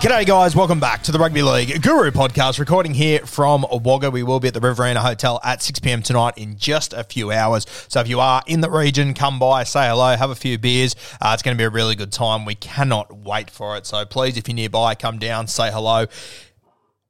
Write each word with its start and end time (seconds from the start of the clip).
G'day, 0.00 0.24
guys. 0.24 0.54
Welcome 0.54 0.78
back 0.78 1.02
to 1.02 1.12
the 1.12 1.18
Rugby 1.18 1.42
League 1.42 1.82
Guru 1.82 2.12
podcast. 2.12 2.60
Recording 2.60 2.94
here 2.94 3.18
from 3.26 3.66
Wagga. 3.68 4.12
We 4.12 4.22
will 4.22 4.38
be 4.38 4.46
at 4.46 4.54
the 4.54 4.60
Riverina 4.60 5.00
Hotel 5.00 5.40
at 5.42 5.60
6 5.60 5.80
p.m. 5.80 6.02
tonight 6.02 6.34
in 6.36 6.56
just 6.56 6.92
a 6.92 7.02
few 7.02 7.32
hours. 7.32 7.66
So 7.88 7.98
if 7.98 8.06
you 8.06 8.20
are 8.20 8.40
in 8.46 8.60
the 8.60 8.70
region, 8.70 9.12
come 9.12 9.40
by, 9.40 9.64
say 9.64 9.88
hello, 9.88 10.16
have 10.16 10.30
a 10.30 10.36
few 10.36 10.56
beers. 10.56 10.94
Uh, 11.20 11.32
it's 11.34 11.42
going 11.42 11.56
to 11.56 11.60
be 11.60 11.64
a 11.64 11.68
really 11.68 11.96
good 11.96 12.12
time. 12.12 12.44
We 12.44 12.54
cannot 12.54 13.12
wait 13.12 13.50
for 13.50 13.76
it. 13.76 13.86
So 13.86 14.06
please, 14.06 14.36
if 14.36 14.46
you're 14.46 14.54
nearby, 14.54 14.94
come 14.94 15.18
down, 15.18 15.48
say 15.48 15.72
hello. 15.72 16.06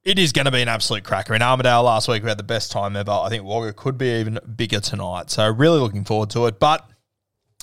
It 0.03 0.17
is 0.17 0.31
going 0.31 0.45
to 0.45 0.51
be 0.51 0.63
an 0.63 0.67
absolute 0.67 1.03
cracker. 1.03 1.35
In 1.35 1.43
Armadale 1.43 1.83
last 1.83 2.07
week, 2.07 2.23
we 2.23 2.29
had 2.29 2.39
the 2.39 2.43
best 2.43 2.71
time 2.71 2.95
ever. 2.95 3.11
I 3.11 3.29
think 3.29 3.43
Wagga 3.43 3.71
could 3.73 3.99
be 3.99 4.19
even 4.19 4.39
bigger 4.55 4.79
tonight. 4.79 5.29
So 5.29 5.47
really 5.47 5.79
looking 5.79 6.05
forward 6.05 6.31
to 6.31 6.47
it. 6.47 6.59
But 6.59 6.89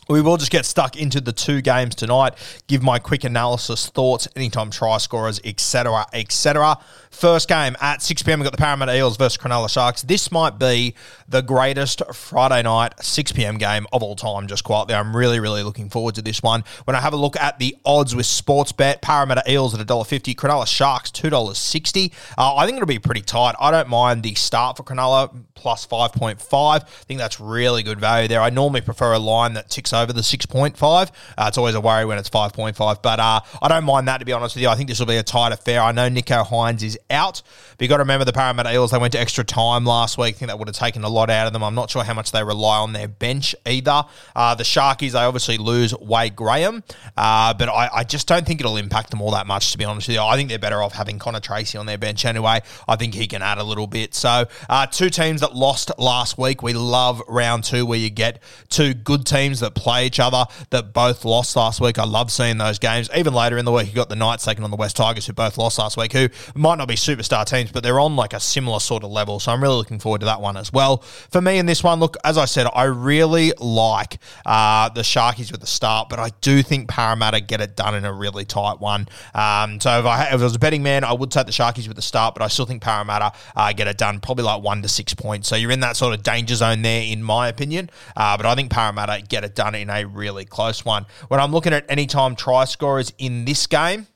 we 0.09 0.21
will 0.21 0.37
just 0.37 0.51
get 0.51 0.65
stuck 0.65 0.97
into 0.97 1.21
the 1.21 1.33
two 1.33 1.61
games 1.61 1.95
tonight, 1.95 2.35
give 2.67 2.83
my 2.83 2.99
quick 2.99 3.25
analysis, 3.25 3.89
thoughts, 3.89 4.29
anytime 4.37 4.71
try 4.71 4.99
scorers, 4.99 5.41
etc., 5.45 6.07
etc. 6.13 6.79
First 7.11 7.49
game 7.49 7.77
at 7.81 8.03
6 8.03 8.23
p.m. 8.23 8.41
We've 8.41 8.45
got 8.45 8.53
the 8.53 8.63
Parramatta 8.63 8.95
Eels 8.95 9.17
versus 9.17 9.39
Cronulla 9.39 9.71
Sharks. 9.71 10.03
This 10.03 10.31
might 10.31 10.59
be 10.59 10.95
the 11.29 11.41
greatest 11.41 12.03
Friday 12.13 12.63
night 12.63 12.93
6 13.03 13.33
p.m. 13.33 13.59
game 13.59 13.87
of 13.93 14.03
all 14.03 14.17
time, 14.17 14.47
just 14.47 14.65
quietly. 14.65 14.95
I'm 14.95 15.17
really, 15.17 15.41
really 15.41 15.63
looking 15.63 15.89
forward 15.89 16.15
to 16.17 16.23
this 16.23 16.43
one. 16.43 16.63
When 16.85 16.95
I 16.95 17.01
have 17.01 17.13
a 17.13 17.17
look 17.17 17.37
at 17.41 17.59
the 17.59 17.77
odds 17.85 18.15
with 18.15 18.27
Sportsbet, 18.27 19.01
Parramatta 19.01 19.51
Eels 19.51 19.75
at 19.75 19.85
$1.50, 19.85 20.35
Cronulla 20.35 20.67
Sharks 20.67 21.11
$2.60. 21.11 22.13
Uh, 22.37 22.55
I 22.57 22.67
think 22.67 22.77
it'll 22.77 22.87
be 22.87 22.99
pretty 22.99 23.23
tight. 23.23 23.55
I 23.59 23.71
don't 23.71 23.89
mind 23.89 24.23
the 24.23 24.35
start 24.35 24.77
for 24.77 24.83
Cronulla 24.83 25.35
plus 25.55 25.87
5.5. 25.87 26.37
I 26.53 26.79
think 26.79 27.19
that's 27.19 27.41
really 27.41 27.83
good 27.83 27.99
value 27.99 28.29
there. 28.29 28.41
I 28.41 28.51
normally 28.51 28.83
prefer 28.83 29.15
a 29.15 29.19
line 29.19 29.55
that 29.55 29.71
ticks 29.71 29.93
over 29.97 30.13
the 30.13 30.21
6.5. 30.21 31.11
Uh, 31.37 31.45
it's 31.49 31.59
always 31.59 31.75
a 31.75 31.81
worry 31.81 32.05
when 32.05 32.19
it's 32.19 32.31
5.5, 32.31 33.03
but 33.03 33.21
uh, 33.21 33.41
I 33.63 33.69
don't 33.69 33.85
mind 33.85 34.09
that, 34.09 34.19
to 34.19 34.25
be 34.25 34.33
honest 34.33 34.57
with 34.57 34.63
you. 34.63 34.69
I 34.69 34.75
think 34.75 34.89
this 34.89 34.99
will 34.99 35.07
be 35.07 35.17
a 35.17 35.23
tight 35.23 35.53
affair. 35.53 35.81
I 35.81 35.93
know 35.93 36.09
Nicho 36.09 36.47
Hynes 36.47 36.83
is 36.83 36.99
out, 37.11 37.43
but 37.77 37.85
you 37.85 37.89
got 37.89 37.97
to 37.97 38.03
remember 38.03 38.25
the 38.25 38.33
Parramatta 38.33 38.73
Eels, 38.73 38.91
they 38.91 38.99
went 38.99 39.13
to 39.13 39.21
extra 39.21 39.45
time 39.45 39.85
last 39.85 40.19
week. 40.19 40.37
I 40.37 40.39
think 40.39 40.49
that 40.49 40.59
would 40.59 40.69
have 40.69 40.77
taken 40.77 41.05
a 41.05 41.09
lot 41.09 41.31
out 41.31 41.47
of 41.47 41.53
them. 41.53 41.63
I'm 41.63 41.75
not 41.75 41.91
sure 41.91 42.05
how 42.05 42.15
much 42.15 42.33
they 42.33 42.45
rely 42.45 42.79
on 42.79 42.93
their 42.93 43.09
bench 43.09 43.55
either. 43.67 44.05
Uh, 44.35 44.55
the 44.55 44.65
Sharkies, 44.65 45.13
they 45.13 45.19
obviously 45.19 45.59
lose 45.59 45.95
Wade 45.97 46.37
Graham, 46.37 46.83
uh, 47.17 47.55
but 47.55 47.69
I, 47.69 47.89
I 47.93 48.05
just 48.05 48.29
don't 48.29 48.47
think 48.47 48.61
it'll 48.61 48.77
impact 48.77 49.11
them 49.11 49.21
all 49.23 49.33
that 49.33 49.47
much, 49.47 49.73
to 49.73 49.79
be 49.79 49.85
honest 49.85 50.09
with 50.09 50.17
you. 50.17 50.23
I 50.23 50.37
think 50.37 50.49
they're 50.49 50.59
better 50.59 50.83
off 50.83 50.93
having 50.93 51.19
Connor 51.19 51.41
Tracey 51.41 51.79
on 51.79 51.87
their 51.87 51.99
bench 51.99 52.25
anyway. 52.25 52.61
I 52.89 52.97
think 52.97 53.15
he 53.15 53.27
can 53.27 53.43
add 53.43 53.59
a 53.59 53.65
little 53.65 53.87
bit. 53.87 54.15
So, 54.15 54.47
uh, 54.69 54.87
two 54.87 55.11
teams 55.11 55.41
that 55.41 55.55
lost 55.55 55.91
last 55.99 56.39
week. 56.39 56.63
We 56.63 56.73
love 56.73 57.23
round 57.29 57.65
two 57.65 57.87
where 57.87 57.99
you 57.99 58.11
get 58.11 58.43
two 58.69 58.95
good 58.95 59.27
teams 59.27 59.61
that 59.61 59.75
play 59.75 59.86
each 59.87 60.21
other 60.21 60.45
that 60.71 60.93
both 60.93 61.25
lost 61.25 61.57
last 61.57 61.81
week. 61.81 61.99
I 61.99 62.05
love 62.05 62.31
seeing 62.31 62.59
those 62.59 62.79
games. 62.79 63.09
Even 63.17 63.35
later 63.35 63.59
in 63.59 63.65
the 63.65 63.73
week, 63.73 63.89
you 63.89 63.95
got 63.95 64.09
the 64.09 64.17
Knights 64.17 64.45
taking 64.45 64.65
on 64.65 64.71
the 64.71 64.77
West 64.77 64.97
Tigers, 64.97 65.27
who 65.27 65.33
both 65.33 65.59
lost 65.59 65.79
last 65.79 65.97
week, 65.97 66.13
who 66.13 66.29
might 66.55 66.77
not 66.77 66.89
be 66.89 66.95
superstar 66.95 67.47
teams, 67.47 67.71
but 67.71 67.83
they're 67.83 68.01
on 68.01 68.17
like 68.17 68.33
a 68.33 68.41
similar 68.41 68.81
sort 68.81 69.05
of 69.05 69.11
level. 69.11 69.41
So 69.41 69.53
I'm 69.53 69.63
really 69.63 69.77
looking 69.77 69.99
forward 69.99 70.21
to 70.21 70.27
that 70.27 70.41
one 70.41 70.57
as 70.57 70.73
well. 70.73 70.99
For 71.31 71.41
me 71.41 71.59
in 71.59 71.67
this 71.67 71.83
one, 71.85 72.01
look, 72.01 72.17
as 72.25 72.39
I 72.39 72.45
said, 72.45 72.67
I 72.75 72.85
really 72.85 73.53
like 73.59 74.19
uh, 74.45 74.89
the 74.91 75.03
Sharkies 75.03 75.53
with 75.53 75.61
the 75.61 75.67
start, 75.67 76.09
but 76.09 76.19
I 76.19 76.31
do 76.41 76.63
think 76.63 76.89
Parramatta 76.89 77.41
get 77.41 77.61
it 77.61 77.77
done 77.77 77.95
in 77.95 78.05
a 78.05 78.13
really 78.13 78.45
tight 78.45 78.81
one. 78.81 79.09
Um, 79.35 79.81
so 79.81 79.99
if 80.01 80.07
I, 80.07 80.27
if 80.27 80.41
I 80.41 80.45
was 80.45 80.57
a 80.57 80.59
betting 80.59 80.83
man, 80.83 81.05
I 81.05 81.13
would 81.13 81.31
take 81.31 81.47
the 81.47 81.53
Sharkies 81.53 81.87
with 81.87 81.97
the 81.97 82.03
start, 82.03 82.35
but 82.35 82.43
I 82.43 82.49
still 82.49 82.67
think 82.67 82.83
Parramatta 82.83 83.33
uh, 83.55 83.73
get 83.73 83.87
it 83.87 83.99
done 83.99 84.21
probably 84.21 84.45
like 84.45 84.63
one 84.63 84.83
to 84.83 84.89
six 84.89 85.15
points. 85.15 85.49
So 85.49 85.57
you're 85.57 85.71
in 85.71 85.81
that 85.81 85.97
sort 85.97 86.15
of 86.15 86.23
danger 86.23 86.55
zone 86.55 86.83
there, 86.83 87.03
in 87.03 87.23
my 87.23 87.49
opinion. 87.49 87.91
Uh, 88.17 88.37
but 88.37 88.47
I 88.47 88.55
think 88.55 88.71
Parramatta 88.71 89.23
get 89.29 89.45
it 89.45 89.55
done 89.55 89.75
in 89.83 89.91
a 89.91 90.05
really 90.05 90.45
close 90.45 90.85
one. 90.85 91.07
When 91.29 91.41
I'm 91.41 91.53
looking 91.53 91.73
at 91.73 91.85
anytime 91.91 92.37
try 92.37 92.65
scorers 92.65 93.13
in 93.19 93.45
this 93.45 93.67
game, 93.67 94.07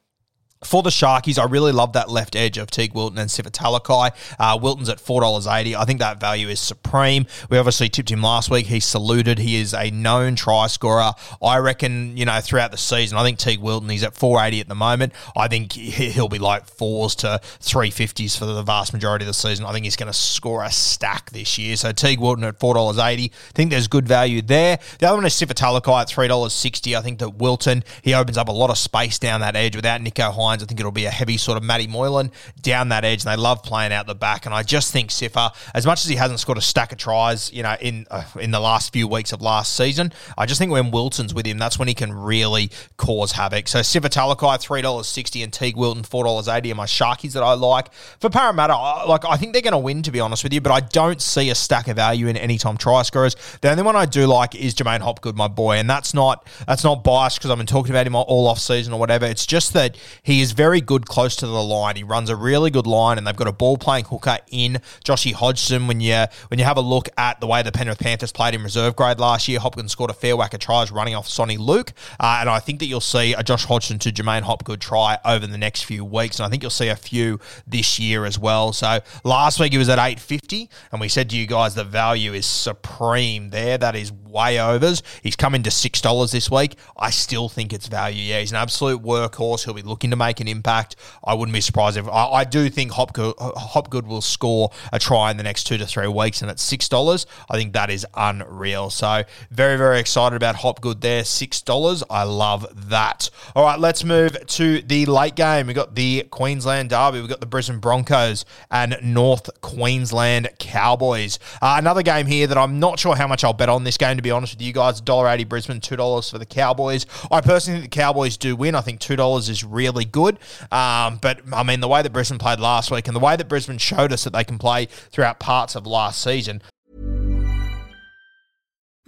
for 0.63 0.83
the 0.83 0.91
Sharkies, 0.91 1.39
I 1.39 1.45
really 1.47 1.73
love 1.73 1.95
that 1.95 2.11
left 2.11 2.37
edge 2.37 2.59
of 2.59 2.67
Teig 2.69 2.93
Wilton 2.93 3.17
and 3.19 3.31
Sifa 3.31 3.51
Talakai. 3.51 4.11
Uh, 4.39 4.59
Wilton's 4.61 4.91
at 4.91 4.99
$4.80. 4.99 5.75
I 5.75 5.85
think 5.87 6.01
that 6.01 6.21
value 6.21 6.49
is 6.49 6.61
supreme. 6.61 7.25
We 7.49 7.57
obviously 7.57 7.89
tipped 7.89 8.11
him 8.11 8.21
last 8.21 8.51
week. 8.51 8.67
He 8.67 8.79
saluted. 8.79 9.39
He 9.39 9.57
is 9.57 9.73
a 9.73 9.91
known 9.91 10.37
try 10.37 10.67
scorer. 10.67 11.13
I 11.43 11.57
reckon, 11.57 12.15
you 12.15 12.27
know, 12.27 12.39
throughout 12.43 12.73
the 12.73 12.77
season, 12.77 13.17
I 13.17 13.23
think 13.25 13.39
Teig 13.39 13.59
Wilton, 13.61 13.89
he's 13.89 14.05
at 14.05 14.15
480 14.15 14.61
at 14.61 14.69
the 14.69 14.75
moment. 14.75 15.15
I 15.35 15.49
think 15.49 15.73
he- 15.73 16.11
he'll 16.11 16.29
be 16.29 16.39
like 16.39 16.67
fours 16.67 17.15
to 17.17 17.41
350s 17.61 18.37
for 18.37 18.45
the 18.45 18.63
vast 18.63 18.93
majority 18.93 19.25
of 19.25 19.29
the 19.29 19.35
season. 19.35 19.65
I 19.65 19.73
think 19.73 19.85
he's 19.85 19.97
going 19.97 20.13
to 20.13 20.19
score 20.19 20.63
a 20.63 20.71
stack 20.71 21.31
this 21.31 21.57
year. 21.57 21.75
So 21.77 21.91
Teig 21.95 22.19
Wilton 22.19 22.45
at 22.45 22.59
$4.80. 22.61 23.01
I 23.01 23.53
think 23.55 23.71
there's 23.71 23.89
good 23.89 24.07
value 24.07 24.43
there. 24.43 24.79
The 24.99 25.07
other 25.07 25.17
one 25.17 25.25
is 25.25 25.33
Sifa 25.33 25.55
Talakai 25.55 26.03
at 26.03 26.09
$3.60. 26.09 26.99
I 26.99 27.01
think 27.01 27.19
that 27.21 27.37
Wilton, 27.37 27.83
he 28.03 28.13
opens 28.13 28.37
up 28.37 28.49
a 28.49 28.53
lot 28.53 28.69
of 28.69 28.77
space 28.77 29.19
down 29.19 29.41
that 29.41 29.57
edge 29.57 29.75
without 29.75 30.03
Nicho 30.03 30.35
Hynes. 30.35 30.50
I 30.53 30.67
think 30.67 30.81
it'll 30.81 30.93
be 30.93 31.05
a 31.07 31.11
heavy 31.11 31.37
sort 31.37 31.57
of 31.57 31.63
Matty 31.63 31.87
Moylan 31.87 32.31
down 32.63 32.89
that 32.91 33.05
edge, 33.05 33.25
and 33.25 33.33
they 33.33 33.37
love 33.41 33.63
playing 33.63 33.93
out 33.93 34.07
the 34.07 34.15
back. 34.15 34.47
And 34.47 34.55
I 34.55 34.63
just 34.63 34.93
think 34.93 35.11
Sifa, 35.11 35.55
as 35.75 35.87
much 35.87 36.05
as 36.05 36.09
he 36.09 36.17
hasn't 36.17 36.41
scored 36.41 36.59
a 36.59 36.63
stack 36.63 36.93
of 36.93 36.99
tries, 36.99 37.53
you 37.53 37.63
know, 37.63 37.77
in 37.81 38.07
uh, 38.11 38.25
in 38.41 38.51
the 38.51 38.61
last 38.61 38.93
few 38.93 39.07
weeks 39.07 39.33
of 39.33 39.41
last 39.43 39.77
season, 39.77 40.13
I 40.37 40.47
just 40.47 40.59
think 40.59 40.73
when 40.73 40.91
Wilton's 40.91 41.33
with 41.35 41.47
him, 41.47 41.59
that's 41.59 41.79
when 41.79 41.89
he 41.89 41.95
can 41.95 42.13
really 42.13 42.71
cause 42.97 43.33
havoc. 43.33 43.69
So 43.69 43.81
Sifa 43.81 44.09
Talakai 44.11 44.61
three 44.61 44.83
dollars 44.83 45.07
sixty 45.07 45.43
and 45.43 45.53
Teig 45.53 45.77
Wilton 45.77 46.03
four 46.03 46.25
dollars 46.25 46.49
eighty 46.49 46.73
are 46.73 46.75
my 46.75 46.87
Sharkies 46.87 47.33
that 47.33 47.43
I 47.43 47.55
like 47.55 47.93
for 48.19 48.29
Parramatta. 48.31 48.75
I- 48.75 49.05
Like 49.05 49.25
I 49.25 49.37
think 49.37 49.53
they're 49.53 49.63
going 49.63 49.73
to 49.73 49.79
win, 49.79 50.03
to 50.03 50.11
be 50.11 50.21
honest 50.21 50.43
with 50.45 50.53
you, 50.53 50.61
but 50.61 50.73
I 50.73 50.81
don't 50.81 51.21
see 51.23 51.51
a 51.51 51.55
stack 51.55 51.89
of 51.89 51.97
value 51.97 52.27
in 52.29 52.37
any 52.37 52.59
time 52.59 52.77
try 52.77 53.03
scorers. 53.03 53.37
The 53.61 53.71
only 53.71 53.83
one 53.83 53.97
I 53.97 54.07
do 54.07 54.27
like 54.27 54.55
is 54.55 54.75
J'maine 54.75 55.01
Hopgood, 55.01 55.37
my 55.37 55.49
boy, 55.49 55.77
and 55.77 55.89
that's 55.89 56.15
not 56.15 56.47
that's 56.67 56.85
not 56.85 57.03
biased 57.05 57.39
because 57.39 57.51
I've 57.51 57.59
been 57.59 57.67
talking 57.67 57.91
about 57.93 58.07
him 58.07 58.15
all 58.15 58.47
off 58.47 58.59
season 58.59 58.93
or 58.93 58.99
whatever. 59.01 59.27
It's 59.27 59.47
just 59.47 59.73
that 59.75 59.97
he 60.23 60.40
he 60.41 60.45
is 60.45 60.53
very 60.53 60.81
good 60.81 61.05
close 61.05 61.37
to 61.37 61.47
the 61.47 61.63
line. 61.63 61.97
He 61.97 62.03
runs 62.03 62.31
a 62.31 62.35
really 62.35 62.71
good 62.71 62.87
line, 62.87 63.19
and 63.19 63.27
they've 63.27 63.37
got 63.37 63.47
a 63.47 63.53
ball 63.53 63.77
playing 63.77 64.07
hooker 64.07 64.39
in 64.51 64.81
Joshy 65.05 65.35
Hodgson. 65.35 65.87
When 65.87 66.01
you 66.01 66.25
when 66.49 66.59
you 66.59 66.65
have 66.65 66.79
a 66.79 66.81
look 66.81 67.11
at 67.19 67.41
the 67.41 67.47
way 67.47 67.63
the 67.63 67.71
Penrith 67.71 67.99
Panthers 67.99 68.33
played 68.33 68.55
in 68.55 68.63
reserve 68.63 68.97
grade 68.97 69.21
last 69.21 69.49
year, 69.49 69.61
Hopkins 69.61 69.93
scored 69.93 70.09
a 70.09 70.15
fair 70.15 70.39
whack 70.39 70.55
of 70.55 70.61
tries 70.61 70.91
running 70.91 71.15
off 71.15 71.29
Sonny 71.29 71.59
Luke, 71.59 71.93
uh, 72.19 72.39
and 72.41 72.49
I 72.49 72.59
think 72.59 72.79
that 72.79 72.87
you'll 72.87 73.03
see 73.03 73.35
a 73.35 73.43
Josh 73.43 73.67
Hodgson 73.67 73.99
to 73.99 74.11
J'maine 74.11 74.41
Hopgood 74.41 74.81
try 74.81 75.19
over 75.27 75.47
the 75.47 75.59
next 75.59 75.83
few 75.83 76.07
weeks, 76.07 76.39
and 76.39 76.47
I 76.47 76.49
think 76.49 76.63
you'll 76.63 76.71
see 76.71 76.89
a 76.89 76.97
few 76.97 77.39
this 77.67 77.99
year 77.99 78.25
as 78.25 78.39
well. 78.39 78.73
So 78.73 79.01
last 79.25 79.61
week 79.61 79.73
he 79.73 79.79
was 79.79 79.91
at 79.91 79.99
eight 79.99 80.21
fifty, 80.21 80.71
and 80.91 81.03
we 81.03 81.09
said 81.09 81.29
to 81.31 81.37
you 81.37 81.47
guys 81.47 81.75
the 81.75 81.85
value 81.85 82.33
is 82.33 82.47
supreme 82.47 83.51
there. 83.51 83.77
That 83.77 83.95
is 83.95 84.11
way 84.31 84.61
overs. 84.61 85.03
He's 85.23 85.37
come 85.37 85.55
into 85.55 85.71
six 85.71 86.01
dollars 86.01 86.33
this 86.33 86.51
week. 86.51 86.77
I 86.97 87.11
still 87.11 87.49
think 87.49 87.73
it's 87.73 87.87
value. 87.89 88.23
Yeah, 88.23 88.41
he's 88.41 88.53
an 88.53 88.57
absolute 88.57 89.03
workhorse. 89.03 89.65
He'll 89.65 89.75
be 89.75 89.83
looking 89.83 90.11
to 90.11 90.17
make 90.17 90.41
an 90.41 90.49
impact. 90.49 90.97
I 91.25 91.35
wouldn't 91.35 91.55
be 91.55 91.61
surprised 91.61 91.97
if 91.97 92.09
I, 92.09 92.27
I 92.27 92.45
do 92.45 92.69
think 92.71 92.93
Hopgood, 92.93 93.35
Hopgood 93.39 94.07
will 94.07 94.21
score 94.21 94.71
a 94.93 94.99
try 94.99 95.31
in 95.31 95.37
the 95.37 95.43
next 95.43 95.65
two 95.65 95.79
to 95.79 95.87
three 95.87 96.09
weeks, 96.09 96.43
and 96.43 96.51
at 96.51 96.59
six 96.59 96.89
dollars, 96.89 97.27
I 97.51 97.57
think 97.57 97.73
that 97.73 97.91
is 97.91 98.07
unreal. 98.15 98.91
So 98.91 99.25
very 99.51 99.77
very 99.77 100.01
excited 100.01 100.37
about 100.37 100.57
Hopgood 100.57 101.01
there. 101.01 101.25
Six 101.25 101.63
dollars. 101.63 102.03
I 102.11 102.25
love 102.25 102.67
that. 102.91 103.31
All 103.55 103.65
right, 103.65 103.79
let's 103.79 104.05
move 104.05 104.37
to 104.47 104.83
the 104.83 105.07
late 105.07 105.35
game. 105.35 105.67
We 105.67 105.75
got 105.75 105.95
the 105.95 106.27
Queensland 106.31 106.91
Derby. 106.91 107.21
we've 107.21 107.29
got 107.29 107.41
the 107.41 107.47
Brisbane 107.47 107.79
Broncos 107.79 108.45
and 108.71 108.97
North 109.03 109.49
Queensland 109.61 110.49
Cowboys. 110.59 111.39
Uh, 111.61 111.77
another 111.79 112.03
game 112.03 112.27
here 112.27 112.47
that 112.47 112.59
I'm 112.59 112.79
not 112.79 112.99
sure 112.99 113.17
how 113.17 113.27
much 113.27 113.45
I'll 113.45 113.53
bet 113.53 113.69
on 113.69 113.85
this 113.85 113.97
game 113.97 114.17
to 114.21 114.23
be 114.23 114.31
honest 114.31 114.55
with 114.55 114.63
you 114.63 114.73
guys. 114.73 115.01
$1.80 115.01 115.49
Brisbane, 115.49 115.81
$2 115.81 116.31
for 116.31 116.39
the 116.39 116.47
Cowboys. 116.47 117.07
I 117.31 117.41
personally 117.41 117.81
think 117.81 117.93
the 117.93 117.97
Cowboys 117.97 118.37
do 118.37 118.55
win. 118.55 118.75
I 118.75 118.81
think 118.81 119.01
$2 119.01 119.49
is 119.49 119.65
really 119.65 120.05
good. 120.05 120.39
Um, 120.71 121.19
but, 121.21 121.41
I 121.53 121.63
mean, 121.63 121.81
the 121.81 121.89
way 121.89 122.03
that 122.03 122.13
Brisbane 122.13 122.39
played 122.39 122.61
last 122.61 122.91
week 122.91 123.09
and 123.09 123.17
the 123.17 123.21
way 123.21 123.37
that 123.37 123.49
Brisbane 123.49 123.79
showed 123.79 124.13
us 124.13 124.25
that 124.25 124.33
they 124.33 124.45
can 124.45 124.59
play 124.59 124.87
throughout 124.87 125.41
parts 125.41 125.75
of 125.75 125.87
last 125.87 126.23
season, 126.23 126.63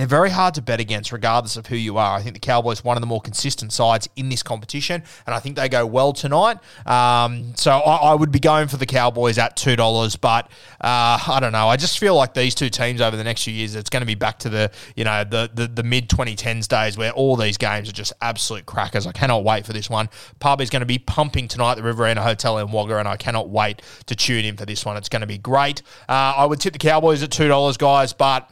They're 0.00 0.06
very 0.06 0.30
hard 0.30 0.54
to 0.54 0.62
bet 0.62 0.80
against, 0.80 1.12
regardless 1.12 1.58
of 1.58 1.66
who 1.66 1.76
you 1.76 1.98
are. 1.98 2.16
I 2.16 2.22
think 2.22 2.32
the 2.32 2.40
Cowboys 2.40 2.82
one 2.82 2.96
of 2.96 3.02
the 3.02 3.06
more 3.06 3.20
consistent 3.20 3.70
sides 3.70 4.08
in 4.16 4.30
this 4.30 4.42
competition, 4.42 5.02
and 5.26 5.34
I 5.34 5.40
think 5.40 5.56
they 5.56 5.68
go 5.68 5.84
well 5.84 6.14
tonight. 6.14 6.56
Um, 6.86 7.52
so 7.54 7.72
I, 7.72 8.12
I, 8.12 8.14
would 8.14 8.32
be 8.32 8.40
going 8.40 8.68
for 8.68 8.78
the 8.78 8.86
Cowboys 8.86 9.36
at 9.36 9.58
two 9.58 9.76
dollars, 9.76 10.16
but 10.16 10.46
uh, 10.80 11.18
I 11.28 11.36
don't 11.38 11.52
know. 11.52 11.68
I 11.68 11.76
just 11.76 11.98
feel 11.98 12.14
like 12.14 12.32
these 12.32 12.54
two 12.54 12.70
teams 12.70 13.02
over 13.02 13.14
the 13.14 13.24
next 13.24 13.44
few 13.44 13.52
years, 13.52 13.74
it's 13.74 13.90
going 13.90 14.00
to 14.00 14.06
be 14.06 14.14
back 14.14 14.38
to 14.38 14.48
the 14.48 14.70
you 14.96 15.04
know 15.04 15.22
the 15.22 15.50
the, 15.52 15.66
the 15.66 15.82
mid 15.82 16.08
2010s 16.08 16.66
days 16.66 16.96
where 16.96 17.12
all 17.12 17.36
these 17.36 17.58
games 17.58 17.86
are 17.86 17.92
just 17.92 18.14
absolute 18.22 18.64
crackers. 18.64 19.06
I 19.06 19.12
cannot 19.12 19.44
wait 19.44 19.66
for 19.66 19.74
this 19.74 19.90
one. 19.90 20.08
Pub 20.38 20.62
is 20.62 20.70
going 20.70 20.80
to 20.80 20.86
be 20.86 20.98
pumping 20.98 21.46
tonight 21.46 21.72
at 21.72 21.76
the 21.76 21.82
Riverina 21.82 22.22
Hotel 22.22 22.56
in 22.56 22.72
Wagga, 22.72 22.96
and 22.96 23.06
I 23.06 23.18
cannot 23.18 23.50
wait 23.50 23.82
to 24.06 24.16
tune 24.16 24.46
in 24.46 24.56
for 24.56 24.64
this 24.64 24.82
one. 24.86 24.96
It's 24.96 25.10
going 25.10 25.20
to 25.20 25.26
be 25.26 25.36
great. 25.36 25.82
Uh, 26.08 26.32
I 26.38 26.46
would 26.46 26.58
tip 26.58 26.72
the 26.72 26.78
Cowboys 26.78 27.22
at 27.22 27.30
two 27.30 27.48
dollars, 27.48 27.76
guys, 27.76 28.14
but 28.14 28.50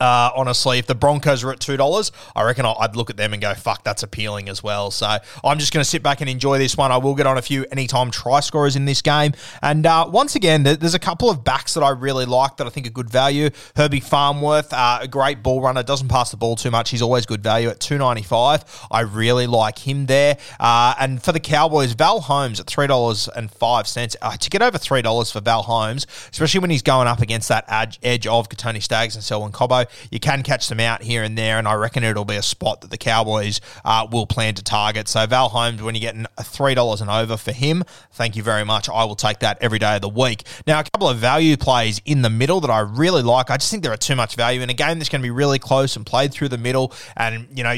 uh, 0.00 0.30
honestly, 0.34 0.78
if 0.78 0.86
the 0.86 0.94
Broncos 0.94 1.44
are 1.44 1.52
at 1.52 1.60
two 1.60 1.76
dollars, 1.76 2.10
I 2.34 2.42
reckon 2.44 2.64
I'd 2.66 2.96
look 2.96 3.10
at 3.10 3.16
them 3.16 3.32
and 3.32 3.42
go, 3.42 3.54
"Fuck, 3.54 3.84
that's 3.84 4.02
appealing 4.02 4.48
as 4.48 4.62
well." 4.62 4.90
So 4.90 5.18
I'm 5.44 5.58
just 5.58 5.72
going 5.72 5.82
to 5.82 5.88
sit 5.88 6.02
back 6.02 6.20
and 6.20 6.30
enjoy 6.30 6.58
this 6.58 6.76
one. 6.76 6.90
I 6.90 6.96
will 6.96 7.14
get 7.14 7.26
on 7.26 7.38
a 7.38 7.42
few 7.42 7.66
anytime 7.70 8.10
try 8.10 8.40
scorers 8.40 8.76
in 8.76 8.86
this 8.86 9.02
game, 9.02 9.32
and 9.62 9.84
uh, 9.86 10.08
once 10.10 10.34
again, 10.34 10.62
there's 10.62 10.94
a 10.94 10.98
couple 10.98 11.30
of 11.30 11.44
backs 11.44 11.74
that 11.74 11.82
I 11.82 11.90
really 11.90 12.24
like 12.24 12.56
that 12.56 12.66
I 12.66 12.70
think 12.70 12.86
are 12.86 12.90
good 12.90 13.10
value. 13.10 13.50
Herbie 13.76 14.00
Farnworth, 14.00 14.72
uh, 14.72 15.00
a 15.02 15.08
great 15.08 15.42
ball 15.42 15.60
runner, 15.60 15.82
doesn't 15.82 16.08
pass 16.08 16.30
the 16.30 16.36
ball 16.36 16.56
too 16.56 16.70
much. 16.70 16.90
He's 16.90 17.02
always 17.02 17.26
good 17.26 17.42
value 17.42 17.68
at 17.68 17.80
two 17.80 17.98
ninety 17.98 18.22
five. 18.22 18.64
I 18.90 19.00
really 19.00 19.46
like 19.46 19.86
him 19.86 20.06
there. 20.06 20.38
Uh, 20.58 20.94
and 20.98 21.22
for 21.22 21.32
the 21.32 21.40
Cowboys, 21.40 21.92
Val 21.92 22.20
Holmes 22.20 22.58
at 22.58 22.66
three 22.66 22.86
dollars 22.86 23.28
and 23.28 23.50
five 23.50 23.86
cents. 23.86 24.16
Uh, 24.22 24.36
to 24.36 24.50
get 24.50 24.62
over 24.62 24.78
three 24.78 25.02
dollars 25.02 25.30
for 25.30 25.40
Val 25.40 25.62
Holmes, 25.62 26.06
especially 26.30 26.60
when 26.60 26.70
he's 26.70 26.82
going 26.82 27.06
up 27.06 27.20
against 27.20 27.48
that 27.48 27.64
edge 28.02 28.26
of 28.26 28.48
Kotoni 28.48 28.82
Staggs 28.82 29.14
and 29.14 29.22
Selwyn 29.22 29.52
Cobbo 29.52 29.89
you 30.10 30.20
can 30.20 30.42
catch 30.42 30.68
them 30.68 30.80
out 30.80 31.02
here 31.02 31.22
and 31.22 31.36
there, 31.36 31.58
and 31.58 31.66
I 31.66 31.74
reckon 31.74 32.04
it'll 32.04 32.24
be 32.24 32.36
a 32.36 32.42
spot 32.42 32.80
that 32.80 32.90
the 32.90 32.98
Cowboys 32.98 33.60
uh, 33.84 34.06
will 34.10 34.26
plan 34.26 34.54
to 34.54 34.62
target. 34.62 35.08
So 35.08 35.26
Val 35.26 35.48
Holmes, 35.48 35.82
when 35.82 35.94
you're 35.94 36.00
getting 36.00 36.26
three 36.42 36.74
dollars 36.74 37.00
and 37.00 37.10
over 37.10 37.36
for 37.36 37.52
him, 37.52 37.84
thank 38.12 38.36
you 38.36 38.42
very 38.42 38.64
much. 38.64 38.88
I 38.88 39.04
will 39.04 39.16
take 39.16 39.40
that 39.40 39.58
every 39.60 39.78
day 39.78 39.96
of 39.96 40.02
the 40.02 40.08
week. 40.08 40.44
Now, 40.66 40.80
a 40.80 40.84
couple 40.84 41.08
of 41.08 41.18
value 41.18 41.56
plays 41.56 42.00
in 42.04 42.22
the 42.22 42.30
middle 42.30 42.60
that 42.60 42.70
I 42.70 42.80
really 42.80 43.22
like. 43.22 43.50
I 43.50 43.56
just 43.56 43.70
think 43.70 43.82
there 43.82 43.92
are 43.92 43.96
too 43.96 44.16
much 44.16 44.36
value 44.36 44.60
in 44.60 44.70
a 44.70 44.74
game 44.74 44.98
that's 44.98 45.08
going 45.08 45.20
to 45.20 45.26
be 45.26 45.30
really 45.30 45.58
close 45.58 45.96
and 45.96 46.04
played 46.04 46.32
through 46.32 46.48
the 46.48 46.58
middle. 46.58 46.92
And 47.16 47.46
you 47.54 47.64
know, 47.64 47.74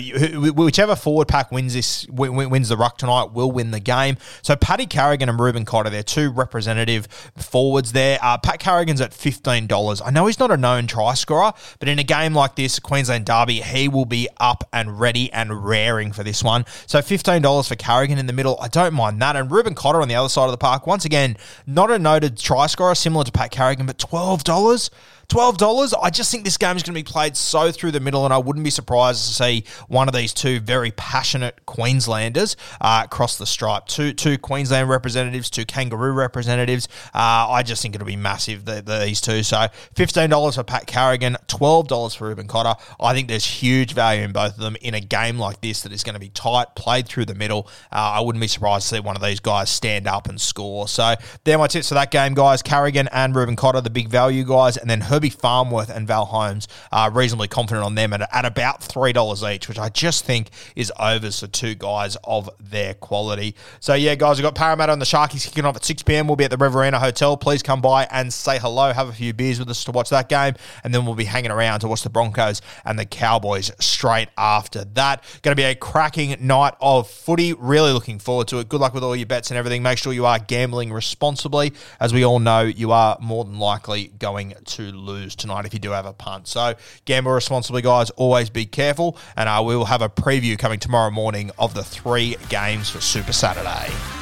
whichever 0.52 0.96
forward 0.96 1.28
pack 1.28 1.52
wins 1.52 1.74
this 1.74 2.06
wins 2.08 2.68
the 2.68 2.76
ruck 2.76 2.98
tonight 2.98 3.32
will 3.32 3.50
win 3.50 3.70
the 3.70 3.80
game. 3.80 4.16
So 4.42 4.56
Paddy 4.56 4.86
Carrigan 4.86 5.28
and 5.28 5.38
Reuben 5.38 5.64
Cotter, 5.64 5.90
they're 5.90 6.02
two 6.02 6.30
representative 6.30 7.06
forwards 7.36 7.92
there. 7.92 8.18
Uh, 8.22 8.38
Pat 8.38 8.58
Carrigan's 8.58 9.00
at 9.00 9.14
fifteen 9.14 9.66
dollars. 9.66 10.00
I 10.00 10.10
know 10.10 10.26
he's 10.26 10.38
not 10.38 10.50
a 10.50 10.56
known 10.56 10.86
try 10.86 11.14
scorer, 11.14 11.52
but 11.78 11.88
in 11.88 11.98
a 11.98 12.01
game 12.04 12.34
like 12.34 12.56
this, 12.56 12.78
Queensland 12.78 13.26
Derby, 13.26 13.60
he 13.60 13.88
will 13.88 14.04
be 14.04 14.28
up 14.38 14.68
and 14.72 14.98
ready 14.98 15.32
and 15.32 15.64
raring 15.64 16.12
for 16.12 16.22
this 16.22 16.42
one. 16.42 16.64
So 16.86 16.98
$15 16.98 17.68
for 17.68 17.74
Carrigan 17.76 18.18
in 18.18 18.26
the 18.26 18.32
middle. 18.32 18.58
I 18.60 18.68
don't 18.68 18.94
mind 18.94 19.20
that. 19.22 19.36
And 19.36 19.50
Reuben 19.50 19.74
Cotter 19.74 20.02
on 20.02 20.08
the 20.08 20.14
other 20.14 20.28
side 20.28 20.44
of 20.46 20.50
the 20.50 20.58
park, 20.58 20.86
once 20.86 21.04
again, 21.04 21.36
not 21.66 21.90
a 21.90 21.98
noted 21.98 22.38
try 22.38 22.66
scorer 22.66 22.94
similar 22.94 23.24
to 23.24 23.32
Pat 23.32 23.50
Carrigan, 23.50 23.86
but 23.86 23.98
$12. 23.98 24.90
$12. 25.32 25.94
I 26.02 26.10
just 26.10 26.30
think 26.30 26.44
this 26.44 26.58
game 26.58 26.76
is 26.76 26.82
going 26.82 26.94
to 26.94 26.98
be 26.98 27.10
played 27.10 27.38
so 27.38 27.72
through 27.72 27.92
the 27.92 28.00
middle, 28.00 28.26
and 28.26 28.34
I 28.34 28.38
wouldn't 28.38 28.64
be 28.64 28.70
surprised 28.70 29.26
to 29.26 29.32
see 29.32 29.64
one 29.88 30.06
of 30.06 30.14
these 30.14 30.34
two 30.34 30.60
very 30.60 30.90
passionate 30.90 31.64
Queenslanders 31.64 32.54
uh, 32.82 33.06
cross 33.06 33.38
the 33.38 33.46
stripe. 33.46 33.86
Two, 33.86 34.12
two 34.12 34.36
Queensland 34.36 34.90
representatives, 34.90 35.48
two 35.48 35.64
Kangaroo 35.64 36.12
representatives. 36.12 36.86
Uh, 37.14 37.48
I 37.48 37.62
just 37.62 37.80
think 37.80 37.94
it'll 37.94 38.06
be 38.06 38.14
massive, 38.14 38.66
the, 38.66 38.82
the, 38.82 38.98
these 38.98 39.22
two. 39.22 39.42
So 39.42 39.56
$15 39.94 40.54
for 40.54 40.64
Pat 40.64 40.86
Carrigan, 40.86 41.38
$12 41.48 42.14
for 42.14 42.28
Reuben 42.28 42.46
Cotter. 42.46 42.74
I 43.00 43.14
think 43.14 43.28
there's 43.28 43.46
huge 43.46 43.94
value 43.94 44.24
in 44.24 44.32
both 44.32 44.52
of 44.52 44.60
them 44.60 44.76
in 44.82 44.92
a 44.92 45.00
game 45.00 45.38
like 45.38 45.62
this 45.62 45.80
that 45.82 45.92
is 45.92 46.04
going 46.04 46.14
to 46.14 46.20
be 46.20 46.28
tight, 46.28 46.74
played 46.76 47.08
through 47.08 47.24
the 47.24 47.34
middle. 47.34 47.68
Uh, 47.90 48.16
I 48.16 48.20
wouldn't 48.20 48.42
be 48.42 48.48
surprised 48.48 48.90
to 48.90 48.96
see 48.96 49.00
one 49.00 49.16
of 49.16 49.22
these 49.22 49.40
guys 49.40 49.70
stand 49.70 50.06
up 50.06 50.28
and 50.28 50.38
score. 50.38 50.88
So 50.88 51.14
they're 51.44 51.56
my 51.56 51.68
tips 51.68 51.88
for 51.88 51.94
that 51.94 52.10
game, 52.10 52.34
guys. 52.34 52.60
Carrigan 52.60 53.08
and 53.12 53.34
Reuben 53.34 53.56
Cotter, 53.56 53.80
the 53.80 53.88
big 53.88 54.08
value 54.08 54.44
guys, 54.44 54.76
and 54.76 54.90
then 54.90 55.00
Herbie 55.00 55.21
Herbie 55.22 55.30
Farnworth 55.30 55.88
and 55.88 56.04
Val 56.04 56.24
Holmes 56.24 56.66
are 56.90 57.08
reasonably 57.08 57.46
confident 57.46 57.84
on 57.84 57.94
them 57.94 58.12
at, 58.12 58.28
at 58.32 58.44
about 58.44 58.80
$3 58.80 59.54
each, 59.54 59.68
which 59.68 59.78
I 59.78 59.88
just 59.88 60.24
think 60.24 60.50
is 60.74 60.92
overs 60.98 61.38
for 61.38 61.46
two 61.46 61.76
guys 61.76 62.16
of 62.24 62.50
their 62.58 62.94
quality. 62.94 63.54
So, 63.78 63.94
yeah, 63.94 64.16
guys, 64.16 64.38
we've 64.38 64.42
got 64.42 64.56
Parramatta 64.56 64.92
and 64.92 65.00
the 65.00 65.06
Sharkies 65.06 65.46
kicking 65.46 65.64
off 65.64 65.76
at 65.76 65.84
6 65.84 66.02
p.m. 66.02 66.26
We'll 66.26 66.34
be 66.34 66.42
at 66.42 66.50
the 66.50 66.56
Riverina 66.56 66.98
Hotel. 66.98 67.36
Please 67.36 67.62
come 67.62 67.80
by 67.80 68.08
and 68.10 68.32
say 68.32 68.58
hello, 68.58 68.92
have 68.92 69.10
a 69.10 69.12
few 69.12 69.32
beers 69.32 69.60
with 69.60 69.70
us 69.70 69.84
to 69.84 69.92
watch 69.92 70.10
that 70.10 70.28
game, 70.28 70.54
and 70.82 70.92
then 70.92 71.06
we'll 71.06 71.14
be 71.14 71.22
hanging 71.22 71.52
around 71.52 71.78
to 71.80 71.88
watch 71.88 72.02
the 72.02 72.10
Broncos 72.10 72.60
and 72.84 72.98
the 72.98 73.06
Cowboys 73.06 73.70
straight 73.78 74.28
after 74.36 74.84
that. 74.86 75.22
Going 75.42 75.52
to 75.52 75.60
be 75.60 75.62
a 75.62 75.76
cracking 75.76 76.34
night 76.44 76.74
of 76.80 77.08
footy. 77.08 77.52
Really 77.52 77.92
looking 77.92 78.18
forward 78.18 78.48
to 78.48 78.58
it. 78.58 78.68
Good 78.68 78.80
luck 78.80 78.92
with 78.92 79.04
all 79.04 79.14
your 79.14 79.26
bets 79.26 79.52
and 79.52 79.58
everything. 79.58 79.84
Make 79.84 79.98
sure 79.98 80.12
you 80.12 80.26
are 80.26 80.40
gambling 80.40 80.92
responsibly. 80.92 81.74
As 82.00 82.12
we 82.12 82.24
all 82.24 82.40
know, 82.40 82.62
you 82.62 82.90
are 82.90 83.16
more 83.20 83.44
than 83.44 83.60
likely 83.60 84.08
going 84.18 84.54
to 84.64 84.82
lose 84.90 85.11
lose 85.12 85.36
tonight 85.36 85.64
if 85.64 85.72
you 85.72 85.80
do 85.80 85.90
have 85.90 86.06
a 86.06 86.12
punt. 86.12 86.48
So 86.48 86.74
gamble 87.04 87.32
responsibly, 87.32 87.82
guys. 87.82 88.10
Always 88.10 88.50
be 88.50 88.66
careful. 88.66 89.16
And 89.36 89.48
uh, 89.48 89.62
we 89.64 89.76
will 89.76 89.86
have 89.86 90.02
a 90.02 90.08
preview 90.08 90.58
coming 90.58 90.78
tomorrow 90.78 91.10
morning 91.10 91.50
of 91.58 91.74
the 91.74 91.84
three 91.84 92.36
games 92.48 92.90
for 92.90 93.00
Super 93.00 93.32
Saturday. 93.32 94.21